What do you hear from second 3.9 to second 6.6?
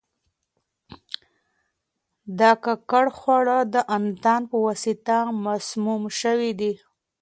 انتان په واسطه مسموم شوي